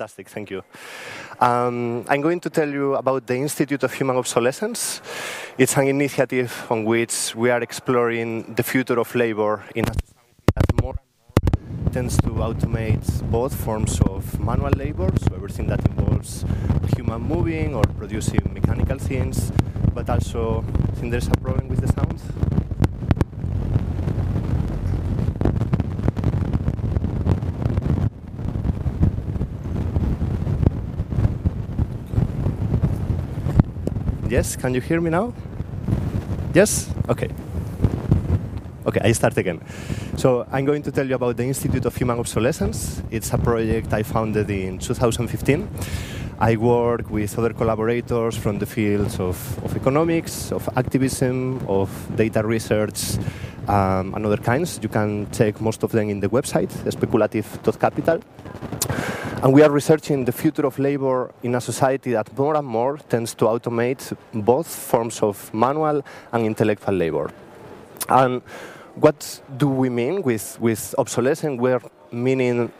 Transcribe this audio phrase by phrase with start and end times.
[0.00, 0.28] fantastic.
[0.28, 0.62] Thank you.
[1.40, 5.02] Um, I'm going to tell you about the Institute of Human Obsolescence.
[5.58, 10.44] It's an initiative on which we are exploring the future of labor in a society
[10.56, 15.84] that more and more tends to automate both forms of manual labor, so everything that
[15.86, 16.46] involves
[16.96, 19.52] human moving or producing mechanical things,
[19.94, 22.18] but also, I think there's a problem with the sound.
[34.30, 35.32] Yes, can you hear me now?
[36.54, 36.88] Yes?
[37.08, 37.28] Okay.
[38.86, 39.60] Okay, I start again.
[40.16, 43.02] So I'm going to tell you about the Institute of Human Obsolescence.
[43.10, 45.68] It's a project I founded in 2015.
[46.38, 52.46] I work with other collaborators from the fields of, of economics, of activism, of data
[52.46, 53.18] research,
[53.66, 54.78] um, and other kinds.
[54.80, 58.20] You can check most of them in the website, speculative.capital.
[59.42, 62.98] And we are researching the future of labor in a society that more and more
[63.08, 67.30] tends to automate both forms of manual and intellectual labor.
[68.10, 68.42] And
[68.96, 71.58] what do we mean with, with obsolescence?
[71.58, 71.80] We're
[72.12, 72.70] meaning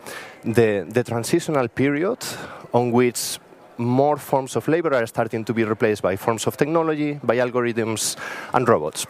[0.43, 2.19] the, the transitional period
[2.75, 3.39] on which
[3.77, 8.17] more forms of labor are starting to be replaced by forms of technology, by algorithms,
[8.53, 9.07] and robots.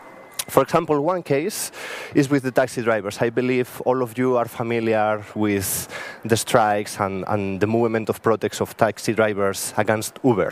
[0.48, 1.72] For example, one case
[2.16, 3.18] is with the taxi drivers.
[3.22, 5.88] I believe all of you are familiar with
[6.26, 10.52] the strikes and, and the movement of protests of taxi drivers against Uber.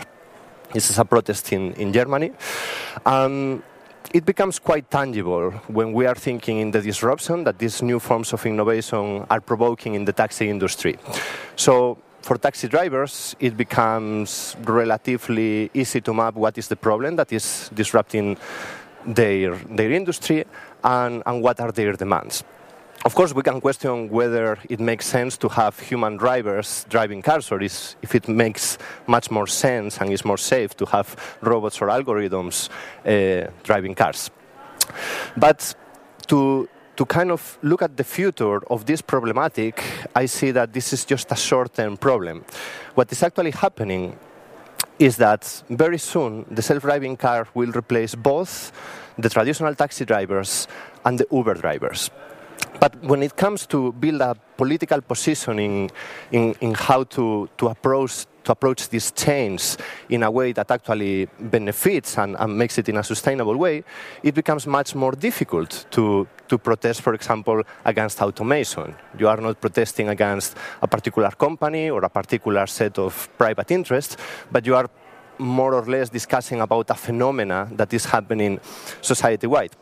[0.73, 2.31] This is a protest in, in Germany.
[3.05, 3.63] Um,
[4.13, 8.33] it becomes quite tangible when we are thinking in the disruption that these new forms
[8.33, 10.97] of innovation are provoking in the taxi industry.
[11.55, 17.31] So for taxi drivers, it becomes relatively easy to map what is the problem that
[17.31, 18.37] is disrupting
[19.15, 20.45] their, their industry
[20.83, 22.43] and, and what are their demands.
[23.05, 27.49] Of course, we can question whether it makes sense to have human drivers driving cars,
[27.49, 28.77] or is, if it makes
[29.07, 32.69] much more sense and is more safe to have robots or algorithms
[33.05, 34.29] uh, driving cars.
[35.37, 35.75] But
[36.27, 36.67] to,
[36.97, 39.81] to kind of look at the future of this problematic,
[40.13, 42.43] I see that this is just a short term problem.
[42.95, 44.19] What is actually happening
[44.99, 48.71] is that very soon the self-driving car will replace both
[49.17, 50.67] the traditional taxi drivers
[51.05, 52.11] and the Uber drivers.
[52.79, 55.89] But when it comes to build a political positioning
[56.31, 59.77] in, in how to, to approach to approach this change
[60.09, 63.83] in a way that actually benefits and, and, makes it in a sustainable way,
[64.23, 68.95] it becomes much more difficult to, to protest, for example, against automation.
[69.17, 74.17] You are not protesting against a particular company or a particular set of private interests,
[74.51, 74.89] but you are
[75.37, 78.59] more or less discussing about a phenomena that is happening
[79.01, 79.75] society-wide.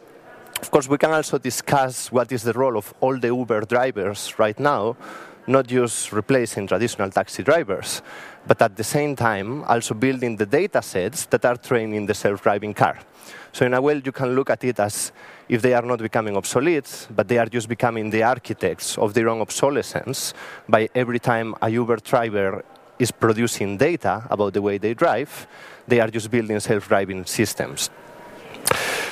[0.62, 4.40] Of course, we can also discuss what is the role of all the Uber drivers
[4.40, 4.98] right now,
[5.48, 8.02] not just replacing traditional taxi drivers,
[8.46, 12.74] but at the same time also building the data sets that are training the self-driving
[12.74, 13.00] car.
[13.52, 15.12] So in a way, you can look at it as
[15.50, 19.30] if they are not becoming obsolete, but they are just becoming the architects of their
[19.30, 20.34] own obsolescence
[20.68, 22.64] by every time a Uber driver
[23.00, 25.48] is producing data about the way they drive,
[25.88, 27.90] they are just building self-driving systems.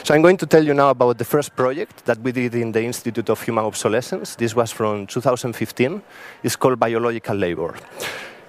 [0.06, 2.72] So I'm going to tell you now about the first project that we did in
[2.72, 4.36] the Institute of Human Obsolescence.
[4.36, 6.00] This was from 2015.
[6.44, 7.74] It's called Biological Labor.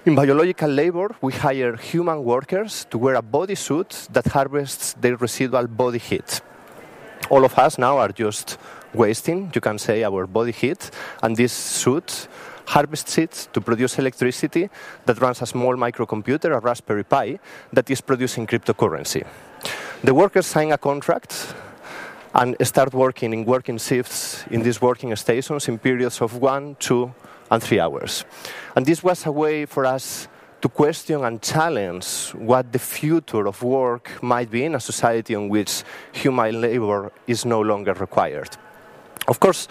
[0.05, 5.65] In biological labor, we hire human workers to wear a bodysuit that harvests their residual
[5.65, 6.41] body heat.
[7.31, 8.59] All of us now are just
[8.93, 10.91] wasting, you can say, our body heat,
[11.23, 12.27] and this suit
[12.67, 14.69] harvests it to produce electricity
[15.07, 17.39] that runs a small microcomputer, a Raspberry Pi,
[17.73, 19.25] that is producing cryptocurrency.
[20.03, 21.55] The workers sign a contract
[22.35, 27.11] and start working in working shifts in these working stations in periods of one, two,
[27.49, 28.23] and three hours.
[28.75, 30.27] And this was a way for us
[30.61, 35.49] to question and challenge what the future of work might be in a society in
[35.49, 38.49] which human labor is no longer required.
[39.27, 39.67] Of course,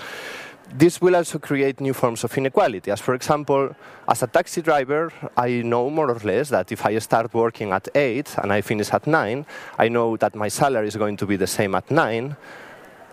[0.72, 2.90] this will also create new forms of inequality.
[2.90, 3.74] As for example,
[4.08, 7.88] as a taxi driver, I know more or less that if I start working at
[7.94, 9.46] 8 and I finish at 9,
[9.78, 12.36] I know that my salary is going to be the same at 9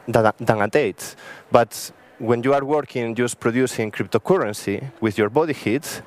[0.08, 1.16] than, than at 8.
[1.52, 6.02] But when you are working just producing cryptocurrency with your body heat,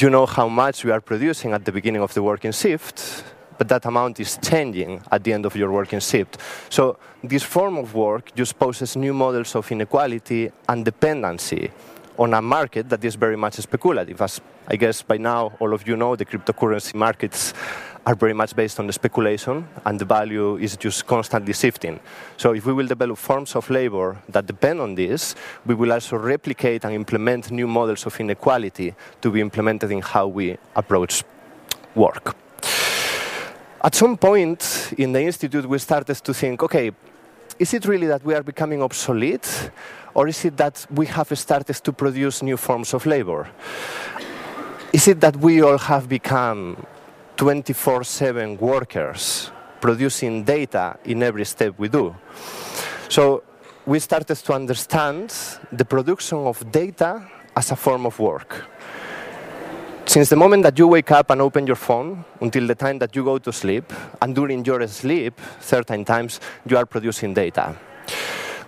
[0.00, 3.24] you know how much you are producing at the beginning of the working shift,
[3.58, 6.38] but that amount is changing at the end of your working shift.
[6.68, 11.70] So this form of work just poses new models of inequality and dependency
[12.18, 14.20] on a market that is very much speculative.
[14.22, 17.52] As I guess by now all of you know, the cryptocurrency markets
[18.06, 21.98] are very much based on the speculation, and the value is just constantly shifting.
[22.36, 25.34] So if we will develop forms of labor that depend on this,
[25.66, 30.28] we will also replicate and implement new models of inequality to be implemented in how
[30.28, 31.24] we approach
[31.96, 32.36] work.
[33.86, 36.90] At some point in the institute, we started to think, okay,
[37.56, 39.70] is it really that we are becoming obsolete,
[40.12, 43.48] or is it that we have started to produce new forms of labor?
[44.92, 46.84] Is it that we all have become
[47.36, 52.12] 24 7 workers producing data in every step we do?
[53.08, 53.44] So
[53.86, 55.32] we started to understand
[55.70, 57.22] the production of data
[57.56, 58.66] as a form of work.
[60.16, 63.14] Since the moment that you wake up and open your phone until the time that
[63.14, 63.92] you go to sleep,
[64.22, 67.76] and during your sleep, certain times, you are producing data.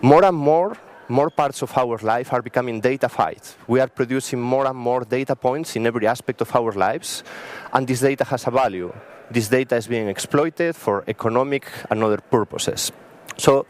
[0.02, 0.76] More and more,
[1.08, 3.40] more parts of our life are becoming datafied.
[3.66, 7.24] We are producing more and more data points in every aspect of our lives,
[7.72, 8.92] and this data has a value.
[9.30, 12.92] This data is being exploited for economic and other purposes.
[13.38, 13.64] So,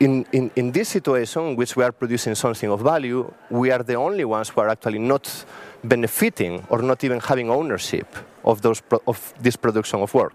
[0.00, 3.84] in, in, in this situation in which we are producing something of value, we are
[3.84, 5.44] the only ones who are actually not
[5.84, 8.06] benefiting or not even having ownership
[8.44, 10.32] of, those of this production of work.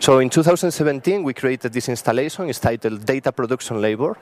[0.00, 2.48] So in 2017, we created this installation.
[2.50, 4.16] It's titled Data Production Labor,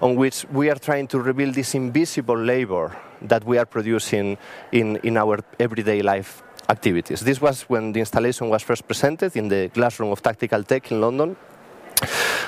[0.00, 4.36] on which we are trying to reveal this invisible labor that we are producing
[4.72, 7.20] in, in our everyday life activities.
[7.20, 11.00] This was when the installation was first presented in the Glassroom of Tactical Tech in
[11.00, 11.36] London.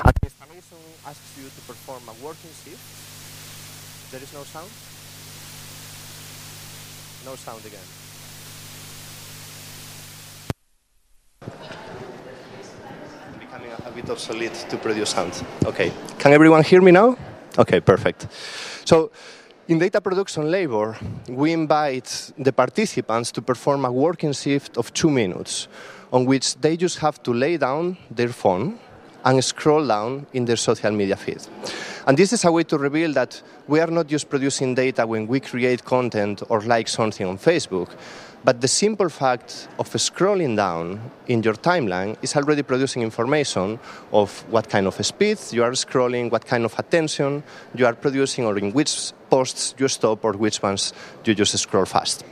[0.04, 4.10] And the installation asks you to perform a working shift.
[4.10, 4.68] There is no sound?
[7.24, 7.80] No sound again.
[13.38, 15.44] Becoming a, bit obsolete to produce sound.
[15.66, 15.92] Okay.
[16.18, 17.16] Can everyone hear me now?
[17.58, 18.26] Okay, perfect.
[18.84, 19.10] So,
[19.68, 20.96] in data production labor,
[21.28, 25.68] we invite the participants to perform a working shift of two minutes,
[26.12, 28.78] on which they just have to lay down their phone
[29.24, 31.40] and scroll down in their social media feed.
[32.06, 35.26] And this is a way to reveal that we are not just producing data when
[35.26, 37.90] we create content or like something on Facebook,
[38.42, 43.78] but the simple fact of scrolling down in your timeline is already producing information
[44.12, 47.42] of what kind of speed you are scrolling, what kind of attention
[47.74, 50.94] you are producing, or in which posts you stop or which ones
[51.24, 52.24] you just scroll fast.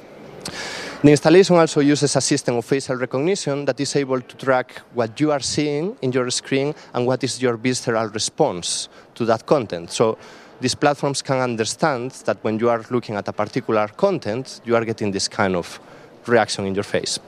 [1.00, 5.21] The installation also uses a system of facial recognition that is able to track what
[5.21, 9.93] you are seeing in your screen and what is your visceral response to that content.
[9.93, 10.19] So
[10.61, 14.85] these platforms can understand that when you are looking at a particular content, you are
[14.85, 15.79] getting this kind of
[16.27, 17.21] reaction in your face.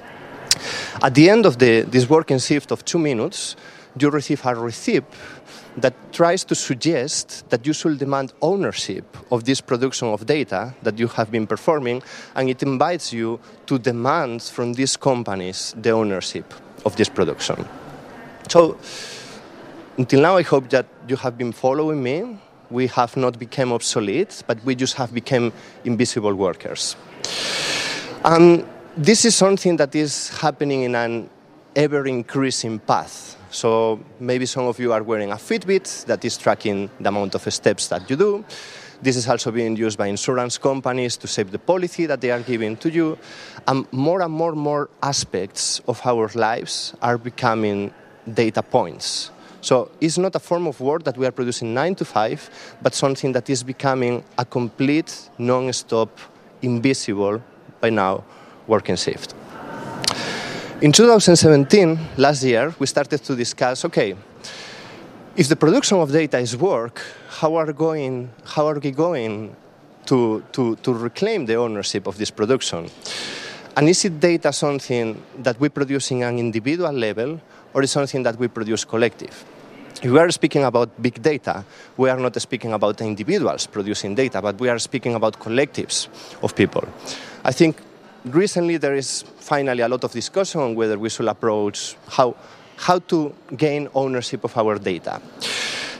[1.00, 3.54] At the end of the, this working shift of two minutes,
[3.98, 5.04] you receive a receipt
[5.76, 10.98] that tries to suggest that you should demand ownership of this production of data that
[10.98, 12.02] you have been performing,
[12.34, 16.52] and it invites you to demand from these companies the ownership
[16.84, 17.66] of this production.
[18.48, 18.76] So,
[19.96, 22.38] until now, I hope that you have been following me.
[22.70, 25.52] We have not become obsolete, but we just have become
[25.84, 26.96] invisible workers.
[28.24, 28.66] And
[28.96, 31.30] this is something that is happening in an
[31.74, 33.36] ever increasing path.
[33.50, 37.52] So maybe some of you are wearing a Fitbit that is tracking the amount of
[37.52, 38.44] steps that you do.
[39.02, 42.40] This is also being used by insurance companies to save the policy that they are
[42.40, 43.18] giving to you.
[43.66, 47.92] And more and more and more aspects of our lives are becoming
[48.32, 49.30] data points.
[49.62, 52.50] So it's not a form of work that we are producing nine to five,
[52.82, 56.18] but something that is becoming a complete, non-stop,
[56.62, 57.42] invisible,
[57.80, 58.24] by now,
[58.66, 59.34] working shift.
[60.82, 64.16] In 2017, last year, we started to discuss okay,
[65.36, 69.54] if the production of data is work, how are, going, how are we going
[70.06, 72.88] to, to, to reclaim the ownership of this production?
[73.76, 77.42] And is it data something that we produce in an individual level,
[77.74, 79.44] or is something that we produce collective?
[80.02, 81.62] If we are speaking about big data,
[81.98, 86.08] we are not speaking about individuals producing data, but we are speaking about collectives
[86.42, 86.88] of people.
[87.44, 87.76] I think
[88.24, 92.36] recently there is finally a lot of discussion on whether we should approach how,
[92.76, 95.20] how to gain ownership of our data.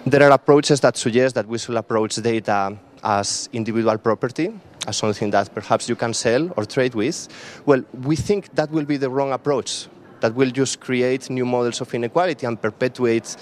[0.07, 4.53] There are approaches that suggest that we should approach data as individual property,
[4.87, 7.29] as something that perhaps you can sell or trade with.
[7.67, 9.89] Well, we think that will be the wrong approach.
[10.21, 13.37] That will just create new models of inequality and perpetuate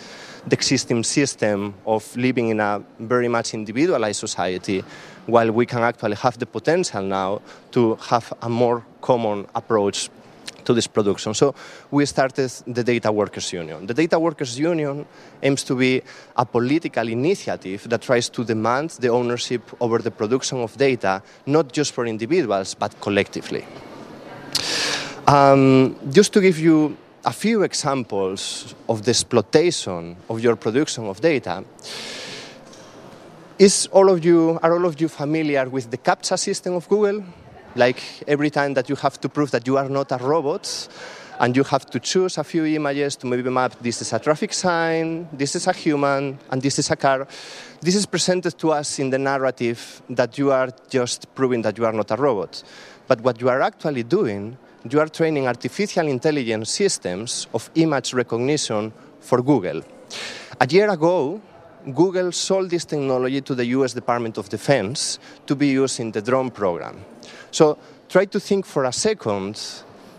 [0.47, 4.85] the existing system of living in a very much individualized society
[5.29, 10.09] while we can actually have the potential now to have a more common approach
[10.65, 11.35] to this production.
[11.35, 11.55] So
[11.91, 13.87] we started the Data Workers Union.
[13.87, 15.07] The Data Workers Union
[15.43, 16.03] aims to be
[16.37, 21.73] a political initiative that tries to demand the ownership over the production of data, not
[21.73, 23.65] just for individuals, but collectively.
[25.27, 31.21] Um, just to give you a few examples of the exploitation of your production of
[31.21, 31.65] data,
[33.59, 37.25] is all of you, are all of you familiar with the CAPTCHA system of Google?
[37.75, 40.89] Like every time that you have to prove that you are not a robot,
[41.41, 44.53] and you have to choose a few images to maybe map this is a traffic
[44.53, 47.27] sign, this is a human, and this is a car.
[47.81, 51.85] This is presented to us in the narrative that you are just proving that you
[51.85, 52.63] are not a robot.
[53.07, 58.93] But what you are actually doing, you are training artificial intelligence systems of image recognition
[59.21, 59.83] for Google.
[60.61, 61.41] A year ago,
[61.95, 66.21] Google sold this technology to the US Department of Defense to be used in the
[66.21, 67.05] drone program.
[67.51, 67.79] So
[68.09, 69.59] try to think for a second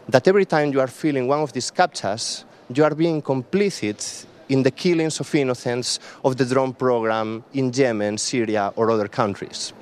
[0.07, 4.63] that every time you are filling one of these CAPTCHAs, you are being complicit in
[4.63, 9.73] the killings of innocents of the drone program in Yemen, Syria, or other countries.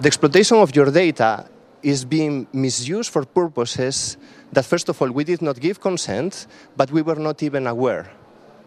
[0.00, 1.46] The exploitation of your data
[1.82, 4.16] is being misused for purposes
[4.52, 8.10] that, first of all, we did not give consent, but we were not even aware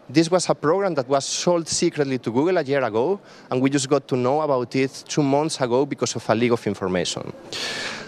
[0.08, 3.70] this was a program that was sold secretly to Google a year ago, and we
[3.70, 7.32] just got to know about it two months ago because of a leak of information.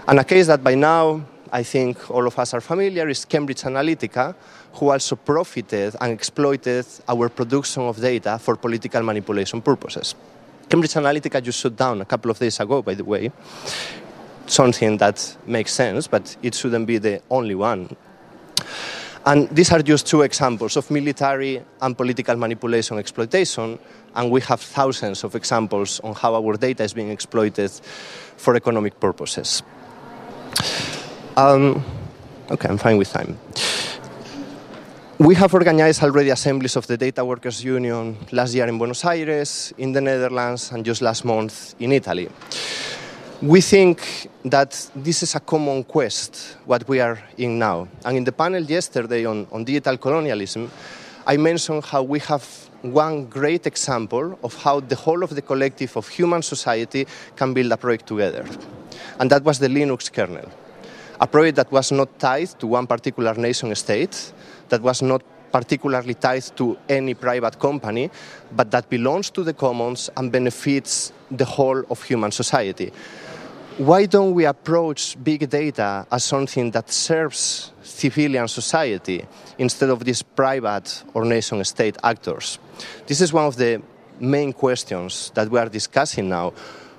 [0.07, 1.25] And a case that by now
[1.55, 4.35] I think all of us are familiar is Cambridge Analytica,
[4.73, 10.17] who also profited and exploited our production of data for political manipulation purposes.
[10.69, 13.31] Cambridge Analytica just shut down a couple of days ago, by the way.
[14.47, 17.97] Something that makes sense, but it shouldn't be the only one.
[19.27, 23.79] And these are just two examples of military and political manipulation exploitation,
[24.15, 27.71] and we have thousands of examples on how our data is being exploited
[28.37, 29.63] for economic purposes.
[31.37, 31.83] Um,
[32.51, 33.39] okay, I'm fine with time.
[35.19, 39.73] We have organized already assemblies of the Data Workers Union last year in Buenos Aires,
[39.79, 42.29] in the Netherlands, and just last month in Italy.
[43.45, 47.89] We think that this is a common quest, what we are in now.
[48.03, 50.71] And in the panel yesterday on, on digital colonialism,
[51.27, 52.43] I mentioned how we have
[52.81, 57.71] one great example of how the whole of the collective of human society can build
[57.71, 58.47] a project together.
[59.21, 60.51] And that was the Linux kernel.
[61.21, 64.33] A project that was not tied to one particular nation state,
[64.71, 65.23] that was not
[65.53, 68.11] particularly tied to any private company,
[68.57, 72.91] but that belongs to the commons and benefits the whole of human society
[73.79, 79.27] why don't we approach big data as something that serves civilian society
[79.59, 82.61] instead of these private or nation state actors?
[83.09, 83.83] This is one of the
[84.21, 86.53] main questions that we are discussing now.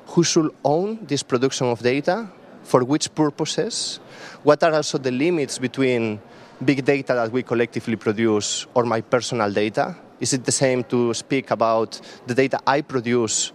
[0.07, 2.27] Who should own this production of data?
[2.63, 4.01] For which purposes?
[4.43, 6.19] What are also the limits between
[6.63, 9.95] big data that we collectively produce or my personal data?
[10.19, 13.53] Is it the same to speak about the data I produce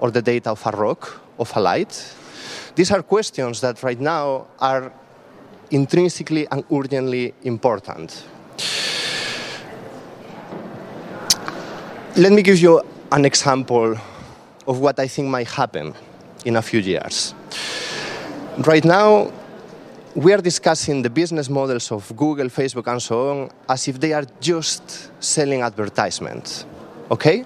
[0.00, 2.14] or the data of a rock, of a light?
[2.74, 4.92] These are questions that right now are
[5.70, 8.24] intrinsically and urgently important.
[12.16, 13.96] Let me give you an example
[14.66, 15.94] of what I think might happen
[16.44, 17.34] in a few years.
[18.58, 19.32] Right now,
[20.16, 24.12] we are discussing the business models of Google, Facebook, and so on as if they
[24.12, 26.66] are just selling advertisements.
[27.10, 27.44] Okay?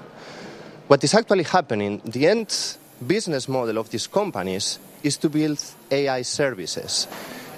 [0.87, 6.23] What is actually happening, the end business model of these companies is to build AI
[6.23, 7.07] services.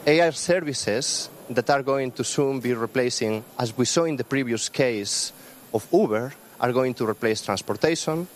[0.07, 4.69] AI services that are going to soon be replacing, as we saw in the previous
[4.69, 5.33] case
[5.75, 8.27] of Uber, are going to replace transportation,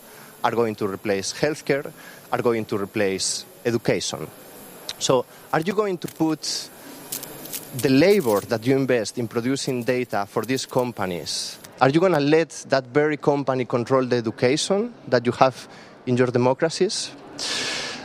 [0.43, 1.91] are going to replace healthcare,
[2.31, 4.27] are going to replace education.
[4.99, 6.69] So, are you going to put
[7.77, 11.57] the labor that you invest in producing data for these companies?
[11.81, 15.67] Are you going to let that very company control the education that you have
[16.05, 17.11] in your democracies?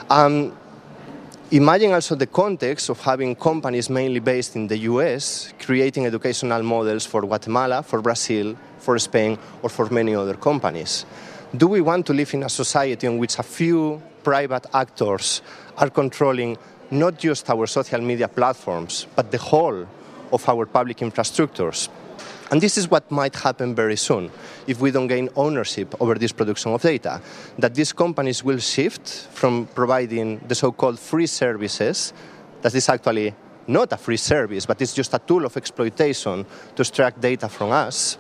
[0.08, 0.52] Um,
[1.52, 7.04] Imagine also the context of having companies mainly based in the US creating educational models
[7.04, 11.04] for Guatemala, for Brazil, for Spain, or for many other companies.
[11.56, 15.42] Do we want to live in a society in which a few private actors
[15.76, 16.56] are controlling
[16.92, 19.88] not just our social media platforms, but the whole
[20.32, 21.88] of our public infrastructures?
[22.50, 24.30] And this is what might happen very soon
[24.66, 27.20] if we don't gain ownership over this production of data.
[27.58, 32.12] That these companies will shift from providing the so called free services,
[32.62, 33.34] that is actually
[33.68, 37.70] not a free service, but it's just a tool of exploitation to extract data from
[37.70, 38.18] us.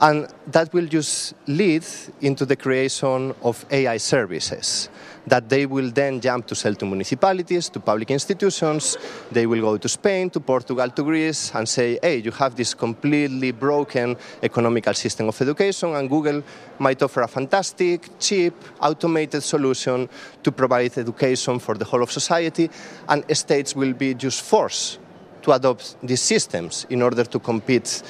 [0.00, 1.86] And that will just lead
[2.20, 4.88] into the creation of AI services
[5.26, 8.96] that they will then jump to sell to municipalities, to public institutions.
[9.32, 12.74] They will go to Spain, to Portugal, to Greece, and say, hey, you have this
[12.74, 16.42] completely broken economical system of education, and Google
[16.78, 20.08] might offer a fantastic, cheap, automated solution
[20.42, 22.70] to provide education for the whole of society,
[23.08, 24.98] and states will be just forced
[25.42, 28.02] to adopt these systems in order to compete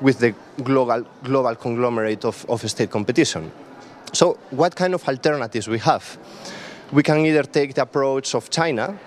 [0.00, 3.50] with the global, global conglomerate of, of state competition.
[4.12, 6.18] So, what kind of alternatives we have?
[6.92, 8.98] We can either take the approach of China,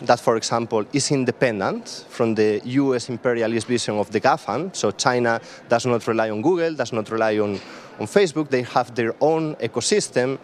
[0.00, 4.74] that, for example, is independent from the US imperialist vision of the GAFAM.
[4.74, 7.60] So China does not rely on Google, does not rely on,
[7.98, 8.50] on Facebook.
[8.50, 10.38] They have their own ecosystem,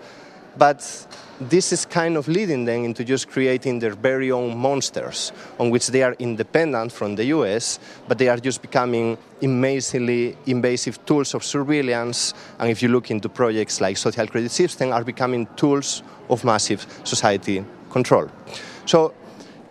[0.56, 1.06] but
[1.48, 5.88] this is kind of leading them into just creating their very own monsters on which
[5.88, 11.44] they are independent from the US, but they are just becoming amazingly invasive tools of
[11.44, 12.34] surveillance.
[12.58, 16.86] And if you look into projects like social credit system, are becoming tools of massive
[17.04, 18.28] society control.
[18.86, 19.14] So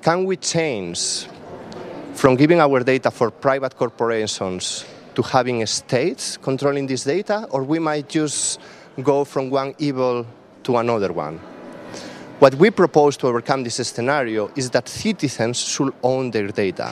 [0.02, 1.28] can we change
[2.14, 4.86] from giving our data for private corporations
[5.16, 8.60] to having states controlling this data, or we might just
[9.04, 10.26] go from one evil
[10.64, 11.40] to another one?
[12.42, 16.92] What we propose to overcome this scenario is that citizens should own their data.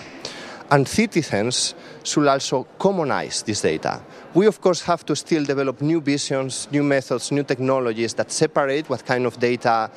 [0.69, 3.99] And citizens should also commonize this data.
[4.35, 8.91] We, of course, have to still develop new visions, new methods, new technologies that separate
[8.91, 9.89] what kind of data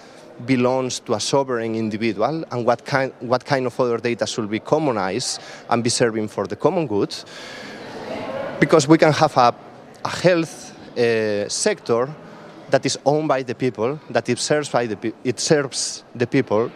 [0.46, 4.58] belongs to a sovereign individual and what kind, what kind of other data should be
[4.58, 7.14] commonized and be serving for the common good.
[8.58, 9.54] Because we can have a,
[10.02, 12.08] a health uh, sector
[12.72, 16.72] that is owned by the people, that it serves, by the, it serves the people,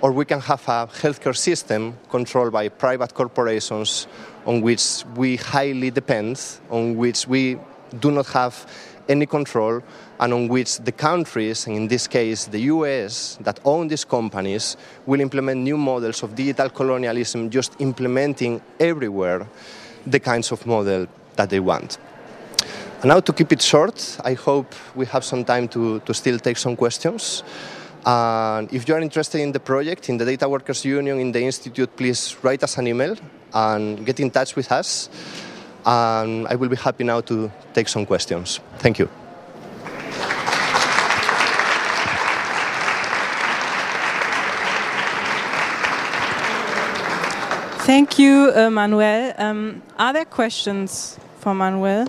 [0.00, 4.06] or we can have a healthcare system controlled by private corporations
[4.46, 7.58] on which we highly depend, on which we
[8.00, 8.66] do not have
[9.06, 9.82] any control,
[10.18, 14.78] and on which the countries, and in this case the US, that own these companies,
[15.04, 19.46] will implement new models of digital colonialism, just implementing everywhere
[20.06, 21.98] the kinds of model that they want.
[23.04, 26.56] Now, to keep it short, I hope we have some time to, to still take
[26.56, 27.44] some questions.
[28.06, 31.42] And if you are interested in the project, in the Data Workers Union, in the
[31.42, 33.14] Institute, please write us an email
[33.52, 35.10] and get in touch with us.
[35.84, 38.60] And I will be happy now to take some questions.
[38.78, 39.10] Thank you.
[47.84, 49.34] Thank you, uh, Manuel.
[49.36, 52.06] Um, are there questions for Manuel?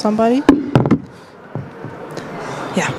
[0.00, 0.42] Somebody?
[2.74, 2.98] Yeah.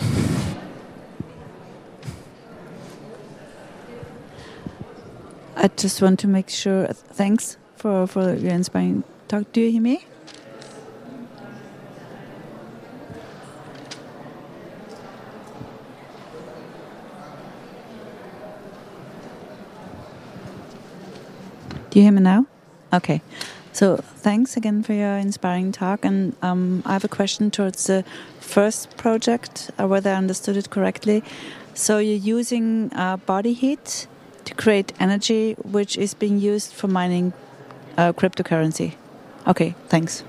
[5.55, 6.85] I just want to make sure.
[6.93, 9.51] Thanks for, for your inspiring talk.
[9.51, 10.05] Do you hear me?
[21.89, 22.45] Do you hear me now?
[22.93, 23.23] Okay.
[23.81, 26.05] So thanks again for your inspiring talk.
[26.05, 28.05] And um, I have a question towards the
[28.39, 31.23] first project, uh, whether I understood it correctly.
[31.73, 34.05] So you're using uh, body heat
[34.45, 37.33] to create energy, which is being used for mining
[37.97, 38.93] uh, cryptocurrency.
[39.47, 40.23] Okay, thanks.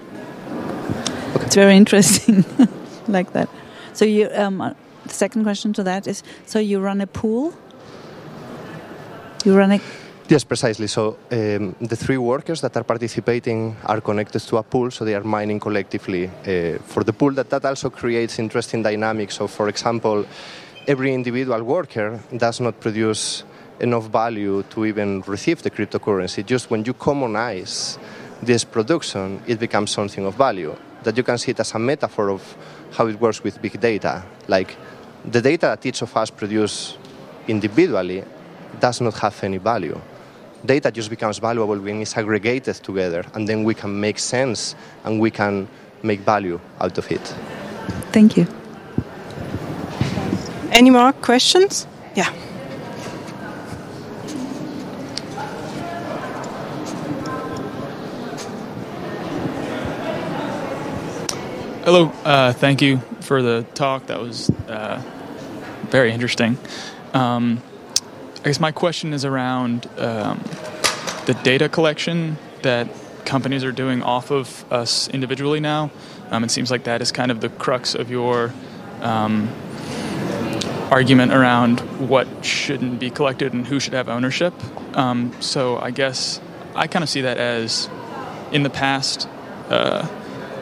[1.34, 1.44] Okay.
[1.44, 2.46] It's very interesting,
[3.06, 3.50] like that.
[3.92, 4.72] So you, um, uh,
[5.04, 7.52] the second question to that is: so you run a pool?
[9.44, 9.80] You run a
[10.28, 10.87] Yes, precisely.
[10.87, 15.14] So um, the three workers that are participating are connected to a pool, so they
[15.14, 17.32] are mining collectively uh, for the pool.
[17.32, 19.35] That that also creates interesting dynamics.
[19.35, 20.24] So, for example,
[20.87, 23.44] every individual worker does not produce
[23.80, 26.46] enough value to even receive the cryptocurrency.
[26.46, 27.98] Just when you commonize
[28.40, 30.74] this production, it becomes something of value.
[31.02, 32.56] That you can see it as a metaphor of
[32.92, 34.22] how it works with big data.
[34.46, 34.76] Like
[35.24, 36.96] the data that each of us produce
[37.48, 38.24] individually
[38.80, 40.00] does not have any value
[40.64, 45.20] data just becomes valuable when it's aggregated together, and then we can make sense and
[45.20, 45.68] we can
[46.03, 47.35] make value out of it.
[48.12, 48.46] Thank you.
[50.70, 51.87] Any more questions?
[52.14, 52.33] Yeah.
[61.85, 64.07] Hello, uh, thank you for the talk.
[64.07, 65.03] That was uh,
[65.90, 66.57] very interesting.
[67.12, 67.61] Um,
[68.42, 70.42] I guess my question is around um,
[71.26, 72.88] the data collection that
[73.24, 75.92] companies are doing off of us individually now.
[76.28, 78.52] Um, it seems like that is kind of the crux of your
[79.00, 79.48] um,
[80.90, 81.78] argument around
[82.09, 84.55] what shouldn't be collected and who should have ownership.
[84.96, 86.40] Um, so I guess
[86.74, 87.88] I kind of see that as
[88.50, 89.28] in the past,
[89.68, 90.09] uh,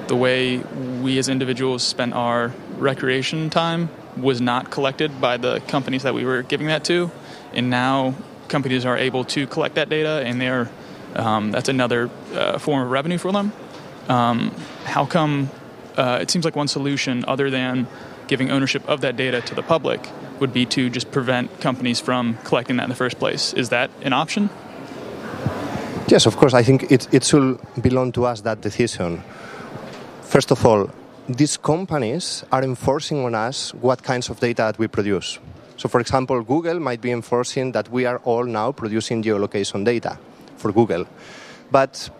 [0.07, 3.89] the way we as individuals spent our recreation time
[4.19, 7.11] was not collected by the companies that we were giving that to
[7.53, 8.15] and now
[8.49, 10.69] companies are able to collect that data, and they're
[11.15, 13.53] um, that's another uh, form of revenue for them.
[14.09, 14.53] Um,
[14.85, 15.51] how come
[15.97, 17.87] uh, it seems like one solution, other than
[18.29, 20.09] giving ownership of that data to the public,
[20.39, 23.53] would be to just prevent companies from collecting that in the first place?
[23.55, 24.51] Is that an option?
[26.09, 26.55] Yes, of course.
[26.55, 29.23] I think it, it should belong to us that decision.
[30.23, 30.91] First of all,
[31.29, 35.39] these companies are enforcing on us what kinds of data that we produce.
[35.81, 40.19] So, for example, Google might be enforcing that we are all now producing geolocation data
[40.59, 41.07] for Google.
[41.71, 42.11] But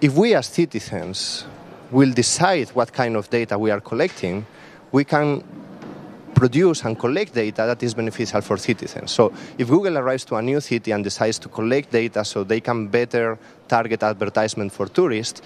[0.00, 1.44] if we as citizens
[1.92, 4.44] will decide what kind of data we are collecting,
[4.90, 5.44] we can
[6.34, 9.12] produce and collect data that is beneficial for citizens.
[9.12, 12.60] So if Google arrives to a new city and decides to collect data so they
[12.60, 15.40] can better target advertisement for tourists,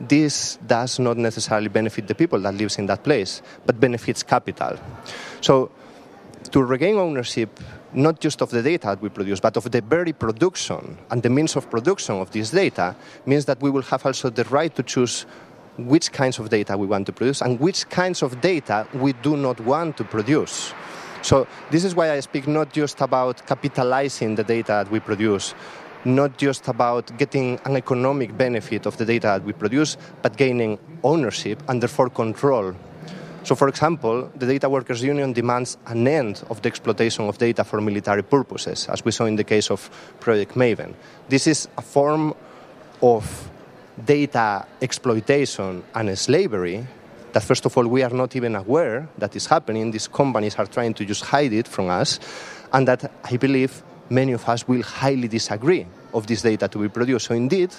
[0.00, 4.76] this does not necessarily benefit the people that lives in that place, but benefits capital.
[5.40, 5.70] So
[6.56, 7.50] to regain ownership
[7.92, 11.28] not just of the data that we produce, but of the very production and the
[11.28, 14.82] means of production of this data, means that we will have also the right to
[14.82, 15.26] choose
[15.76, 19.36] which kinds of data we want to produce and which kinds of data we do
[19.36, 20.72] not want to produce.
[21.20, 25.54] So this is why I speak not just about capitalizing the data that we produce,
[26.06, 30.78] not just about getting an economic benefit of the data that we produce, but gaining
[31.04, 32.74] ownership and therefore control.
[33.46, 37.62] So, for example, the Data Workers Union demands an end of the exploitation of data
[37.62, 40.94] for military purposes, as we saw in the case of Project Maven.
[41.28, 42.34] This is a form
[43.00, 43.48] of
[44.04, 46.84] data exploitation and slavery
[47.34, 50.66] that first of all we are not even aware that is happening these companies are
[50.66, 52.18] trying to just hide it from us
[52.74, 56.88] and that i believe many of us will highly disagree of this data to be
[56.88, 57.70] produced so indeed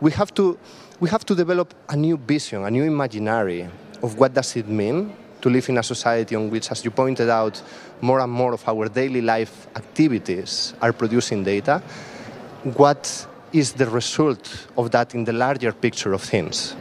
[0.00, 0.56] we have to
[1.00, 3.68] we have to develop a new vision a new imaginary
[4.02, 7.28] of what does it mean to live in a society on which as you pointed
[7.28, 7.62] out
[8.00, 11.82] more and more of our daily life activities are producing data
[12.74, 16.74] what is the result of that in the larger picture of things.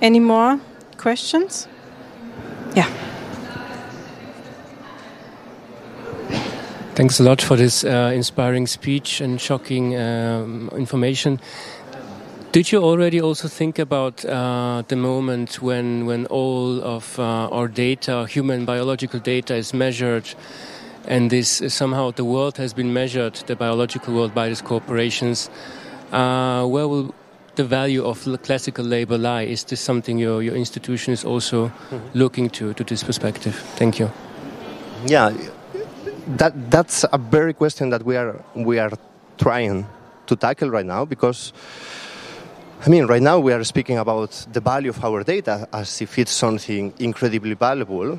[0.00, 0.60] Any more
[0.96, 1.68] questions?
[2.74, 2.88] Yeah.
[6.94, 11.40] Thanks a lot for this uh, inspiring speech and shocking um, information.
[12.52, 17.66] Did you already also think about uh, the moment when, when all of uh, our
[17.66, 20.28] data, human biological data, is measured
[21.06, 25.48] and this somehow the world has been measured, the biological world, by these corporations.
[26.12, 27.14] Uh, where will
[27.54, 29.44] the value of classical labor lie?
[29.44, 32.18] Is this something your, your institution is also mm-hmm.
[32.18, 33.54] looking to, to this perspective?
[33.76, 34.12] Thank you.
[35.06, 35.34] Yeah,
[36.36, 38.90] that, that's a very question that we are, we are
[39.38, 39.86] trying
[40.26, 41.54] to tackle right now because.
[42.84, 46.18] I mean, right now we are speaking about the value of our data as if
[46.18, 48.18] it's something incredibly valuable,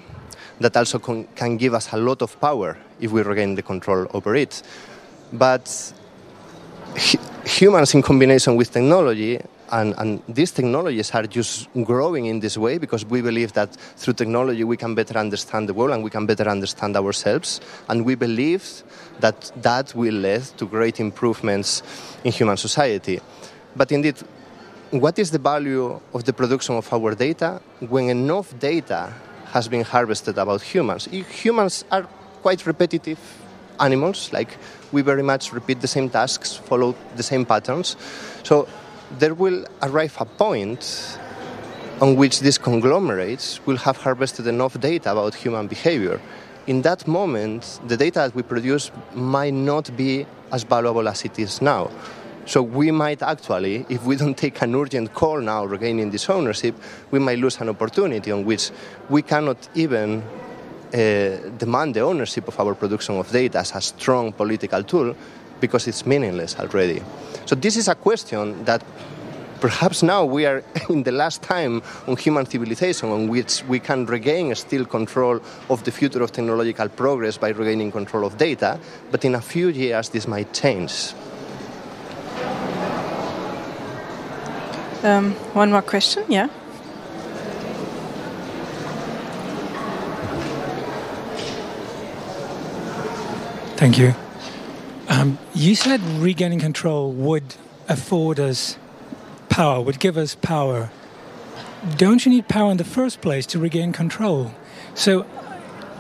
[0.61, 4.07] that also con- can give us a lot of power if we regain the control
[4.13, 4.63] over it.
[5.33, 5.67] But
[6.95, 12.57] h- humans, in combination with technology, and, and, these technologies are just growing in this
[12.57, 16.09] way because we believe that through technology we can better understand the world and we
[16.09, 17.59] can better understand ourselves.
[17.89, 18.83] And we believe
[19.19, 21.83] that that will lead to great improvements
[22.23, 23.19] in human society.
[23.75, 24.15] But indeed,
[24.93, 29.11] what is the value of the production of our data when enough data
[29.47, 31.05] has been harvested about humans.
[31.05, 32.03] Humans are
[32.43, 33.19] quite repetitive
[33.79, 34.57] animals, like
[34.91, 37.95] we very much repeat the same tasks, follow the same patterns.
[38.43, 38.67] So
[39.17, 41.17] there will arrive a point
[41.99, 46.21] on which these conglomerates will have harvested enough data about human behavior.
[46.67, 51.39] In that moment, the data that we produce might not be as valuable as it
[51.39, 51.89] is now.
[52.45, 56.75] So we might actually, if we don't take an urgent call now regaining this ownership,
[57.09, 58.71] we might lose an opportunity on which
[59.09, 60.21] we cannot even
[60.93, 65.15] uh, demand the ownership of our production of data as a strong political tool
[65.61, 67.01] because it's meaningless already.
[67.45, 68.83] So this is a question that
[69.61, 74.05] perhaps now we are in the last time on human civilization on which we can
[74.05, 78.77] regain still control of the future of technological progress by regaining control of data,
[79.11, 81.13] but in a few years this might change.
[85.03, 86.47] Um, one more question, yeah.
[93.75, 94.15] Thank you.
[95.09, 97.43] Um, you said regaining control would
[97.89, 98.77] afford us
[99.49, 100.89] power, would give us power.
[101.97, 104.53] Don't you need power in the first place to regain control?
[104.95, 105.25] So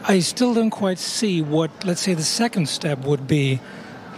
[0.05, 3.59] I still don't quite see what, let's say, the second step would be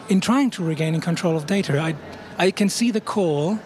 [0.10, 1.82] in trying to regain control of data.
[1.82, 1.96] I,
[2.38, 3.60] I can see the call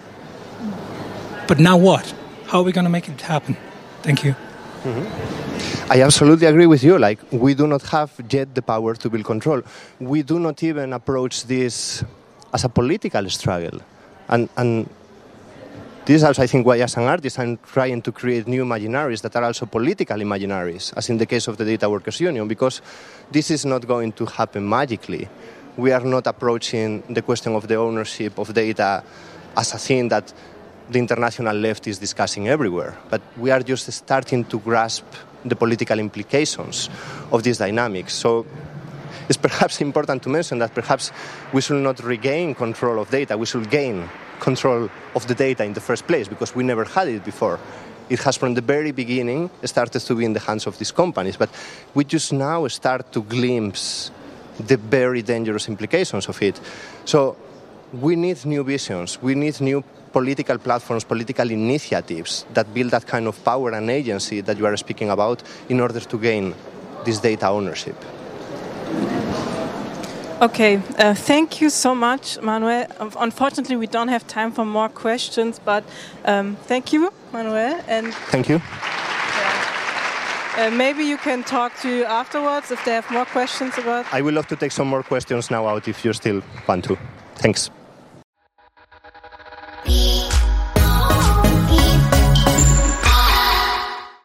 [1.49, 2.05] but now what?
[2.45, 3.57] How are we going to make it happen?
[4.03, 4.35] Thank you.
[4.83, 5.91] Mm-hmm.
[5.91, 6.99] I absolutely agree with you.
[6.99, 9.63] Like, we do not have yet the power to build control.
[9.99, 12.03] We do not even approach this
[12.53, 13.81] as a political struggle.
[14.27, 14.87] And, and
[16.05, 19.21] this is also, I think, why as an artist I'm trying to create new imaginaries
[19.23, 22.81] that are also political imaginaries, as in the case of the Data Workers Union, because
[23.31, 25.27] this is not going to happen magically
[25.79, 29.03] we are not approaching the question of the ownership of data
[29.55, 30.33] as a thing that
[30.89, 35.05] the international left is discussing everywhere, but we are just starting to grasp
[35.45, 36.89] the political implications
[37.31, 38.13] of these dynamics.
[38.13, 38.45] So
[39.27, 41.11] it's perhaps important to mention that perhaps
[41.53, 45.73] we should not regain control of data, we should gain control of the data in
[45.73, 47.59] the first place because we never had it before.
[48.09, 51.37] It has from the very beginning started to be in the hands of these companies,
[51.37, 51.49] but
[51.93, 54.09] we just now start to glimpse
[54.57, 56.59] the very dangerous implications of it.
[57.05, 57.37] So
[57.93, 63.27] we need new visions, we need new political platforms, political initiatives that build that kind
[63.27, 66.53] of power and agency that you are speaking about in order to gain
[67.05, 67.95] this data ownership.
[70.41, 72.87] Okay, uh, thank you so much, Manuel.
[73.19, 75.83] Unfortunately, we don't have time for more questions, but
[76.23, 77.81] um, thank you, Manuel.
[77.87, 78.61] And thank you.
[80.57, 84.05] Uh, maybe you can talk to you afterwards if they have more questions about.
[84.13, 86.97] I would love to take some more questions now out if you still want to.
[87.35, 87.69] Thanks
[89.89, 90.38] happy.